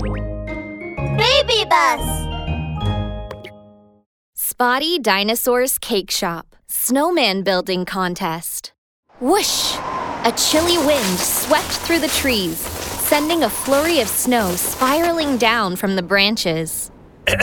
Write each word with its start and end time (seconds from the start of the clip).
Baby 0.00 1.64
bus. 1.68 2.28
Spotty 4.34 5.00
Dinosaur's 5.00 5.78
Cake 5.78 6.10
Shop 6.10 6.54
Snowman 6.68 7.42
Building 7.42 7.84
Contest. 7.84 8.72
Whoosh! 9.20 9.74
A 10.24 10.32
chilly 10.36 10.78
wind 10.78 11.18
swept 11.18 11.66
through 11.66 11.98
the 11.98 12.08
trees, 12.08 12.58
sending 12.58 13.42
a 13.42 13.50
flurry 13.50 14.00
of 14.00 14.08
snow 14.08 14.54
spiraling 14.54 15.36
down 15.36 15.74
from 15.74 15.96
the 15.96 16.02
branches. 16.02 16.92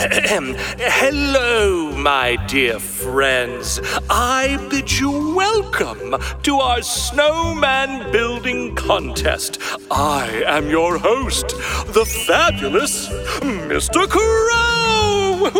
Hello, 0.78 1.92
my 1.92 2.34
dear 2.48 2.80
friends. 2.80 3.80
I 4.10 4.56
bid 4.68 4.90
you 4.90 5.32
welcome 5.32 6.16
to 6.42 6.56
our 6.56 6.82
snowman 6.82 8.10
building 8.10 8.74
contest. 8.74 9.60
I 9.88 10.42
am 10.44 10.68
your 10.68 10.98
host, 10.98 11.50
the 11.94 12.04
fabulous 12.26 13.08
Mr. 13.38 14.08
Crow. 14.10 15.52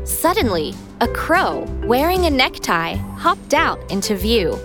Suddenly, 0.04 0.74
a 1.00 1.06
crow 1.06 1.60
wearing 1.84 2.26
a 2.26 2.30
necktie 2.30 2.96
hopped 2.96 3.54
out 3.54 3.78
into 3.92 4.16
view. 4.16 4.58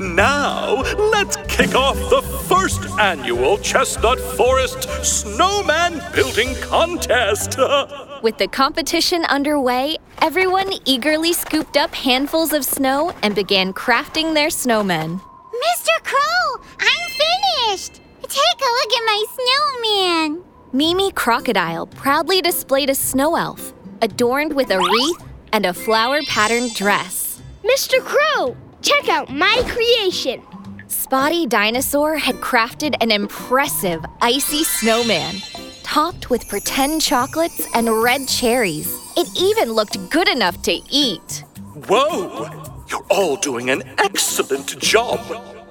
Now, 0.00 0.82
let's 0.98 1.36
kick 1.48 1.74
off 1.74 1.96
the 2.10 2.20
first 2.48 2.82
annual 2.98 3.56
Chestnut 3.58 4.20
Forest 4.20 4.82
Snowman 5.04 6.02
Building 6.14 6.54
Contest. 6.56 7.56
With 8.22 8.36
the 8.38 8.48
competition 8.48 9.24
underway, 9.24 9.96
everyone 10.20 10.72
eagerly 10.84 11.32
scooped 11.32 11.76
up 11.76 11.94
handfuls 11.94 12.52
of 12.52 12.64
snow 12.64 13.12
and 13.22 13.34
began 13.34 13.72
crafting 13.72 14.34
their 14.34 14.48
snowmen. 14.48 15.20
Mr. 15.20 16.02
Crow, 16.02 16.62
I'm 16.78 17.10
finished. 17.10 18.00
Take 18.22 18.60
a 18.60 18.72
look 18.78 18.92
at 18.92 19.04
my 19.06 19.24
snowman. 19.36 20.44
Mimi 20.72 21.10
Crocodile 21.12 21.86
proudly 21.86 22.42
displayed 22.42 22.90
a 22.90 22.94
snow 22.94 23.36
elf, 23.36 23.72
adorned 24.02 24.52
with 24.52 24.70
a 24.70 24.78
wreath 24.78 25.24
and 25.52 25.64
a 25.64 25.72
flower 25.72 26.20
patterned 26.24 26.74
dress. 26.74 27.40
Mr. 27.64 28.00
Crow, 28.00 28.56
check 28.82 29.08
out 29.08 29.28
my 29.28 29.62
creation. 29.66 30.42
Spotty 30.88 31.46
Dinosaur 31.46 32.16
had 32.16 32.36
crafted 32.36 32.94
an 33.00 33.10
impressive 33.10 34.04
icy 34.20 34.64
snowman, 34.64 35.36
topped 35.82 36.30
with 36.30 36.48
pretend 36.48 37.02
chocolates 37.02 37.66
and 37.74 38.02
red 38.02 38.28
cherries. 38.28 38.88
It 39.16 39.28
even 39.36 39.72
looked 39.72 40.10
good 40.10 40.28
enough 40.28 40.62
to 40.62 40.80
eat. 40.90 41.44
Whoa! 41.88 42.48
You're 42.88 43.06
all 43.10 43.36
doing 43.36 43.70
an 43.70 43.82
excellent 43.98 44.78
job. 44.78 45.18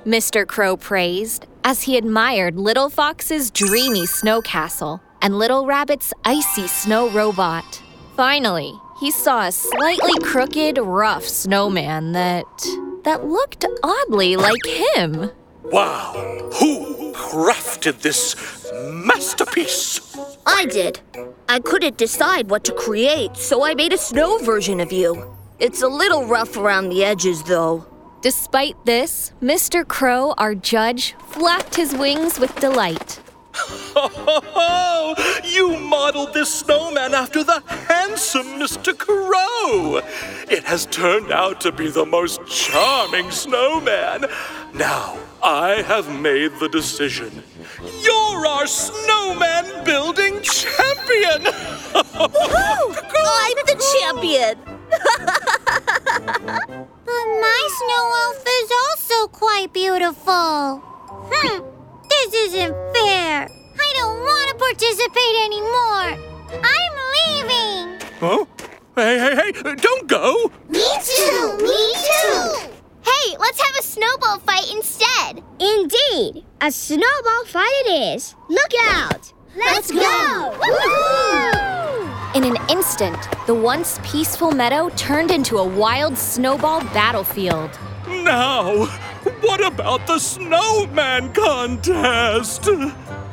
Mr. 0.05 0.45
Crow 0.45 0.77
praised 0.77 1.47
as 1.63 1.81
he 1.83 1.97
admired 1.97 2.57
Little 2.57 2.89
Fox's 2.89 3.49
dreamy 3.51 4.05
snow 4.05 4.41
castle 4.41 5.01
and 5.21 5.39
Little 5.39 5.65
Rabbit's 5.65 6.13
icy 6.23 6.67
snow 6.67 7.09
robot. 7.09 7.81
Finally, 8.15 8.71
he 8.99 9.11
saw 9.11 9.47
a 9.47 9.51
slightly 9.51 10.13
crooked, 10.21 10.77
rough 10.77 11.25
snowman 11.25 12.11
that 12.11 12.45
that 13.05 13.25
looked 13.25 13.65
oddly 13.83 14.35
like 14.35 14.65
him. 14.65 15.31
Wow! 15.63 16.51
Who 16.59 17.13
crafted 17.13 18.01
this 18.01 18.35
masterpiece? 18.91 20.17
I 20.45 20.65
did. 20.65 20.99
I 21.47 21.59
couldn't 21.59 21.97
decide 21.97 22.49
what 22.49 22.63
to 22.65 22.73
create, 22.73 23.37
so 23.37 23.63
I 23.63 23.73
made 23.73 23.93
a 23.93 23.97
snow 23.97 24.39
version 24.39 24.79
of 24.79 24.91
you. 24.91 25.35
It's 25.59 25.81
a 25.81 25.87
little 25.87 26.25
rough 26.25 26.57
around 26.57 26.89
the 26.89 27.03
edges, 27.03 27.43
though. 27.43 27.85
Despite 28.21 28.85
this, 28.85 29.31
Mr. 29.41 29.87
Crow, 29.87 30.33
our 30.37 30.55
judge, 30.55 31.15
flapped 31.29 31.75
his 31.75 31.93
wings 31.93 32.39
with 32.39 32.55
delight. 32.59 33.19
Oh, 34.57 35.41
you 35.43 35.77
modeled 35.77 36.33
this 36.33 36.53
snowman 36.53 37.13
after 37.13 37.43
the 37.43 37.61
handsome 37.87 38.59
Mr. 38.59 38.97
Crow. 38.97 40.01
It 40.49 40.63
has 40.63 40.85
turned 40.87 41.31
out 41.31 41.61
to 41.61 41.71
be 41.71 41.89
the 41.89 42.05
most 42.05 42.45
charming 42.47 43.31
snowman. 43.31 44.25
Now, 44.73 45.17
I 45.43 45.81
have 45.83 46.09
made 46.19 46.51
the 46.59 46.69
decision. 46.69 47.43
You're 48.01 48.47
our 48.47 48.67
snowman 48.67 49.83
building 49.83 50.41
champion. 50.41 51.47
I'm 51.95 53.55
the 53.65 53.77
champion! 53.99 54.57
But 57.05 57.27
my 57.39 57.61
snow 57.79 58.03
elf 58.23 58.43
is 58.61 58.71
also 58.83 59.27
quite 59.27 59.71
beautiful. 59.71 60.81
Hmm, 61.31 61.59
this 62.09 62.33
isn't 62.33 62.75
fair. 62.95 63.34
Don't 69.63 70.07
go. 70.07 70.51
Me 70.69 70.85
too. 71.03 71.57
Me 71.61 71.93
too. 71.93 72.53
Hey, 73.03 73.37
let's 73.39 73.61
have 73.61 73.75
a 73.79 73.83
snowball 73.83 74.39
fight 74.39 74.71
instead. 74.73 75.43
Indeed, 75.59 76.43
a 76.61 76.71
snowball 76.71 77.45
fight 77.45 77.71
it 77.85 78.15
is. 78.15 78.35
Look 78.49 78.71
out! 78.81 79.31
Let's 79.55 79.91
go. 79.91 80.51
In 82.35 82.43
an 82.43 82.57
instant, 82.69 83.17
the 83.47 83.55
once 83.55 83.99
peaceful 84.03 84.51
meadow 84.51 84.89
turned 84.97 85.31
into 85.31 85.57
a 85.57 85.65
wild 85.65 86.17
snowball 86.17 86.81
battlefield. 86.85 87.71
Now, 88.07 88.85
what 89.41 89.65
about 89.65 90.05
the 90.07 90.19
snowman 90.19 91.31
contest? 91.33 92.67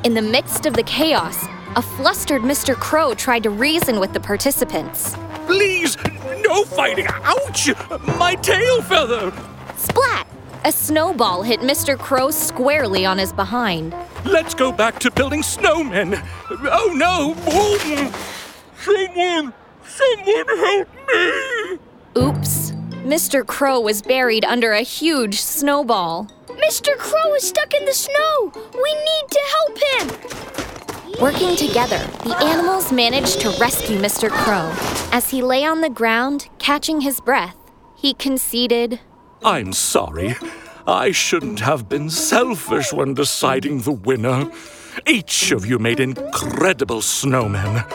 In 0.03 0.13
the 0.13 0.21
midst 0.21 0.65
of 0.65 0.73
the 0.73 0.83
chaos, 0.83 1.45
a 1.75 1.81
flustered 1.81 2.43
Mr. 2.43 2.75
Crow 2.75 3.13
tried 3.13 3.43
to 3.43 3.49
reason 3.49 3.99
with 3.99 4.13
the 4.13 4.19
participants. 4.19 5.15
Please, 5.45 5.97
no 6.41 6.63
fighting. 6.63 7.07
Ouch! 7.09 7.69
My 8.17 8.35
tail 8.35 8.81
feather. 8.81 9.31
Splat! 9.77 10.27
A 10.65 10.71
snowball 10.71 11.43
hit 11.43 11.59
Mr. 11.59 11.97
Crow 11.97 12.31
squarely 12.31 13.05
on 13.05 13.17
his 13.17 13.33
behind. 13.33 13.93
Let's 14.25 14.53
go 14.53 14.71
back 14.71 14.99
to 14.99 15.11
building 15.11 15.41
snowmen. 15.41 16.25
Oh 16.49 16.93
no! 16.95 17.35
Boom. 17.43 18.13
Someone, 18.79 19.53
someone 19.85 20.57
help 20.57 20.87
me! 21.07 21.79
Oops. 22.17 22.71
Mr. 23.03 23.45
Crow 23.45 23.81
was 23.81 24.01
buried 24.01 24.45
under 24.45 24.71
a 24.71 24.81
huge 24.81 25.41
snowball. 25.41 26.29
Mr. 26.47 26.97
Crow 26.97 27.33
is 27.35 27.45
stuck 27.45 27.73
in 27.73 27.83
the 27.85 27.93
snow. 27.93 28.51
We 28.53 28.93
need 28.93 29.29
to 29.29 29.41
help 29.51 29.77
him. 29.91 30.72
Working 31.21 31.55
together, 31.55 31.99
the 32.23 32.35
animals 32.41 32.91
managed 32.91 33.39
to 33.41 33.49
rescue 33.59 33.97
Mr. 33.97 34.29
Crow. 34.29 34.71
As 35.11 35.29
he 35.29 35.41
lay 35.41 35.63
on 35.63 35.81
the 35.81 35.89
ground, 35.89 36.49
catching 36.57 37.01
his 37.01 37.21
breath, 37.21 37.55
he 37.95 38.13
conceded, 38.13 38.99
I'm 39.43 39.73
sorry. 39.73 40.35
I 40.87 41.11
shouldn't 41.11 41.59
have 41.61 41.87
been 41.87 42.09
selfish 42.09 42.91
when 42.91 43.13
deciding 43.13 43.81
the 43.81 43.91
winner. 43.91 44.51
Each 45.07 45.51
of 45.51 45.65
you 45.65 45.79
made 45.79 45.99
incredible 45.99 47.01
snowmen. 47.01 47.87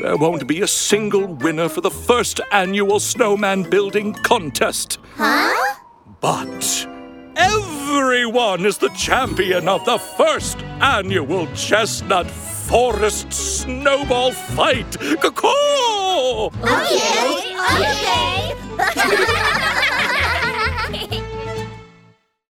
There 0.00 0.16
won't 0.16 0.46
be 0.46 0.62
a 0.62 0.66
single 0.66 1.26
winner 1.26 1.68
for 1.68 1.80
the 1.80 1.90
first 1.90 2.40
annual 2.52 3.00
snowman 3.00 3.64
building 3.68 4.14
contest. 4.14 4.98
Huh? 5.16 5.76
But 6.20 6.86
everyone 7.36 8.64
is 8.64 8.78
the 8.78 8.90
champion 8.90 9.68
of 9.68 9.84
the 9.84 9.98
first 9.98 10.58
annual 10.80 11.46
Chestnut 11.54 12.30
forest 12.72 13.30
snowball 13.34 14.32
fight. 14.32 14.96
Caw! 15.20 16.46
Okay. 16.64 17.52
okay. 18.80 19.48